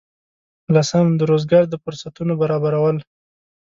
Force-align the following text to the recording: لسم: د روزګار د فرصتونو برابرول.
لسم: 0.75 1.05
د 1.19 1.21
روزګار 1.31 1.63
د 1.69 1.75
فرصتونو 1.83 2.33
برابرول. 2.41 2.97